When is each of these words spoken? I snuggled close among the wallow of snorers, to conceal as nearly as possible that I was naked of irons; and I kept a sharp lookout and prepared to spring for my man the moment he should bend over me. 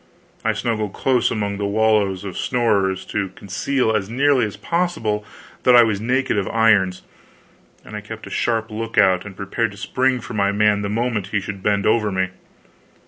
I 0.43 0.53
snuggled 0.53 0.93
close 0.93 1.29
among 1.29 1.57
the 1.59 1.67
wallow 1.67 2.07
of 2.11 2.35
snorers, 2.35 3.05
to 3.05 3.29
conceal 3.35 3.91
as 3.95 4.09
nearly 4.09 4.45
as 4.47 4.57
possible 4.57 5.23
that 5.61 5.75
I 5.75 5.83
was 5.83 6.01
naked 6.01 6.39
of 6.39 6.47
irons; 6.47 7.03
and 7.85 7.95
I 7.95 8.01
kept 8.01 8.25
a 8.25 8.31
sharp 8.31 8.71
lookout 8.71 9.25
and 9.27 9.37
prepared 9.37 9.69
to 9.73 9.77
spring 9.77 10.19
for 10.19 10.33
my 10.33 10.51
man 10.51 10.81
the 10.81 10.89
moment 10.89 11.27
he 11.27 11.39
should 11.39 11.61
bend 11.61 11.85
over 11.85 12.11
me. 12.11 12.29